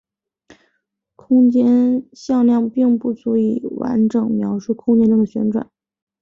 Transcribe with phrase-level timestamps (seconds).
[1.15, 5.69] 空间向量并不足以完整描述空间中的旋转。